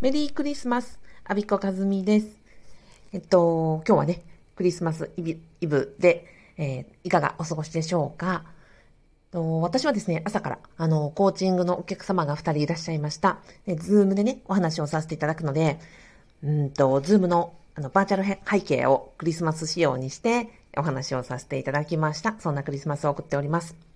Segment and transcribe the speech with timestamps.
[0.00, 2.40] メリークリスマス、アビコカズミです。
[3.12, 4.22] えっと、今日はね、
[4.56, 6.24] クリスマスイブで、
[6.56, 8.44] えー、いかがお過ごしでしょうか。
[9.30, 13.40] と私はですね、朝から、あの、コーチングのお客様が2人いらっしゃいました。
[13.66, 15.78] で、ズームでね、お話をさせていただくので、
[16.42, 20.48] うんと、ズームの、あの、バーチャル背景をクリスマス仕様にして、
[20.78, 22.36] お話をさせていただきました。
[22.38, 23.89] そんなクリスマスを送っております。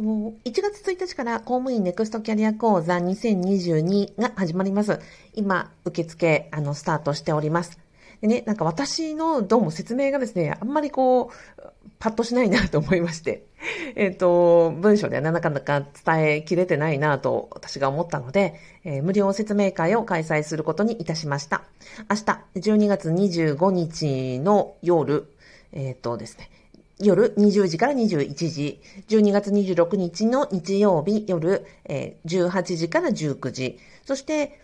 [0.00, 5.00] 1月1日から公務員ネクストキャリア講座2022が始まります。
[5.32, 7.78] 今、受付、あの、スタートしております。
[8.20, 11.62] でね、なんか私のどうも説明がですね、あんまりこう、
[11.98, 13.46] パッとしないなと思いまして、
[13.96, 18.54] えっ、ー、と、文章ではなかなか伝えきれてないなと私が思ったので、
[18.84, 21.62] えー、無料説明会を開催することにいたしました。
[22.10, 22.22] 明日、
[22.56, 25.32] 12月25日の夜、
[25.72, 26.50] えっ、ー、とですね、
[26.98, 34.60] 夜20時から21時、12月26日の日曜日夜、えー、18時から19時、そして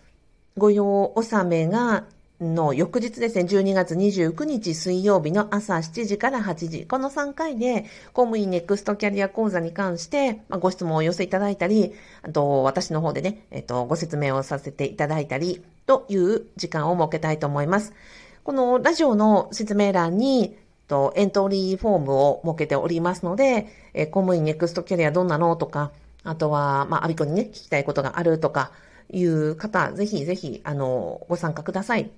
[0.57, 2.05] ご用納めが
[2.41, 17.93] の翌日ですね、12月29日水曜日の朝7時から8時、この3回で公務員ネクストキャリア講座に関して、まあ、ご質問をお寄せいただいたり、あと私の方でね、えっと、ご説明をさせていただいたりという時間を設けたいと思います。
[18.43, 25.91] このラジオの説明欄にと、エントリーフォームを設けておりますので、え公務員ネクストキャリアどんなのとか、
[26.23, 28.71] あとは、まあ、アビコにね、聞きたいことがあるとか、
[29.11, 32.09] いう方、ぜひぜひ、あの、ご参加ください。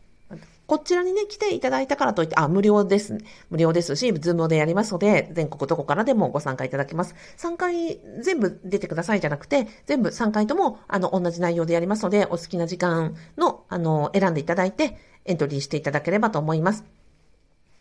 [0.65, 3.19] こちらにね、来ていただいたからといって、あ、無料です。
[3.51, 7.13] 無料ですし、ズームでやりますので、全国どこからでもご参加いただけます。
[7.37, 16.83] 3回全部出てくださいじゃなくて、全部3回とも、あの、同じ内容でやりますので、お好きな時間の、あの、選んでいただいて、エントリーしていただければと思います。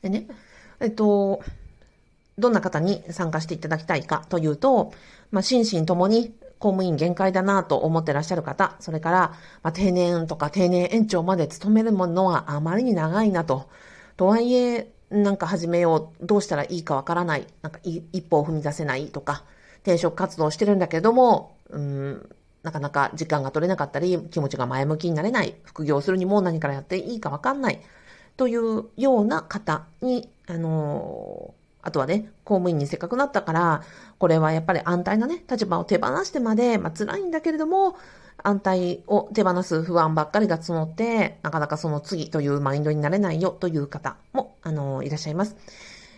[0.02, 0.26] でね、
[0.80, 1.42] えっと、
[2.38, 4.92] どんな方に参加していただきたいかというと、
[5.30, 9.18] まあ、心身ともに公務員限界だなと思ってらっしゃる方、それから、
[9.62, 13.68] まあ、定年とか定年延長まで勤めるものはあまりに長いなと。
[14.16, 19.44] とはいえ、なんか始めよう、どうしたらいいかわからない、なんか一歩を踏み出せないとか、
[19.82, 22.28] 転職活動してるんだけども、うん、
[22.62, 27.80] なかなか時間が取れなかったり、気持ちが前向きになれない、副業するにも何からやっていいかわかんない、
[28.36, 33.82] というような方にあのあとはね、公務員にせっかくなったから、
[34.18, 37.96] これはやっぱり安泰なね、立場を手放してまで、まあ辛いんだけれども、
[38.42, 45.56] 安泰を手放す不安ばっかりが募って、なかなかその次というマインドになれないよという方も、あの、いらっしゃいます。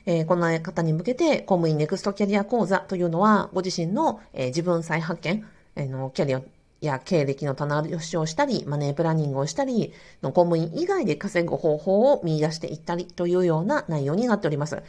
[0.06, 5.44] えー、こんな方に向けて、公務員ネクストキャリア講座というのは、ご自身の、えー、自分再発見、
[5.74, 6.42] えー、のキャリア
[6.80, 9.92] や経歴の棚卸しをしたり、マネープランニングをしたり、
[10.22, 14.82] の公務員以外で稼ぐ方法を見出していったりというような内容になっております。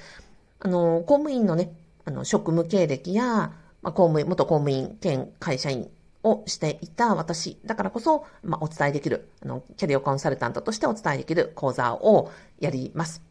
[0.60, 1.72] あの、公務員のね、
[2.06, 5.90] あの、職務経歴や、まあ、公務員、元公務員兼会社員
[6.24, 13.22] をしていた私だからこそ、まあ、お伝えできる、あの、キャリアコンサルタントとしてお伝えできる講座をやります。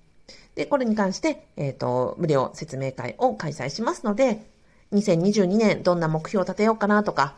[0.54, 4.46] で、これに関して、えっ、ー、と、無料説明会を開催しますので、
[4.92, 7.34] 2022年どんな目標を立てようかなとか、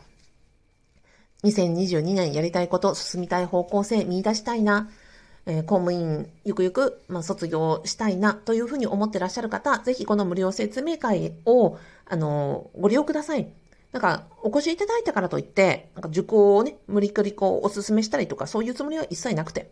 [1.43, 4.89] 2022年やりたいこと、進みたい方向性見出したいな、
[5.45, 13.47] えー、公務員ゆくゆく、まあ、卒業したいなというふうに思ってらっしゃる方、ぜひこの無料説明会を、あのー、ご利用ください。
[13.91, 19.71] なんか、お越しいただいたからといって、なんか受講をね、無理くりこう、お勧めしたりとか、そういうつもりは一切なくて。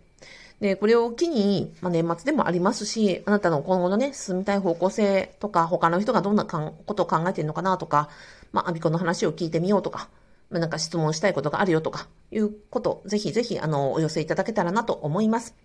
[0.60, 8.10] で、これを機に、まあ、年末でもありますし、あなたの今後のね、進みたい方向性とか、他の人がどんなことを考えてるのかなとか、
[8.54, 10.10] まあ、アビコの話を聞いてみようとか、
[10.50, 15.56] なんか質問したいことがあるよとか、いうこと、ぜひぜひ、あの、お寄せいただけたらなと思います。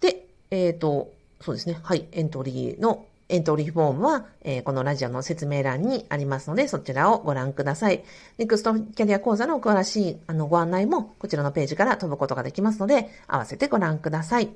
[0.00, 1.78] で、えっ、ー、と、そうですね。
[1.82, 2.06] はい。
[2.12, 8.02] エントリーの、エントリーフォームは、えー、このラジオの説明欄にありますので、そちらをご覧ください。
[8.38, 14.48] ネクストキャリア講座の詳しいあのご案内も、こちらのページから飛ぶことができますので、合わせてご覧ください。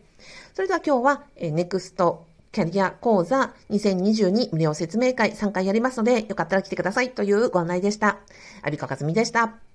[0.55, 8.19] それでは今日は、えー、ネクストキャリア講座2022無料説明会3回やりますので、よかったら来てくださいというご案内でした。
[8.63, 9.72] アビコカズミでした。